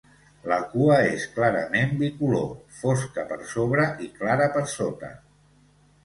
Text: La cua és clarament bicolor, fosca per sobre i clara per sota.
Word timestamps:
La 0.51 0.55
cua 0.69 0.95
és 1.09 1.25
clarament 1.33 1.91
bicolor, 1.99 2.47
fosca 2.77 3.25
per 3.33 3.37
sobre 3.51 3.85
i 4.07 4.09
clara 4.15 4.47
per 4.57 4.63
sota. 4.73 5.11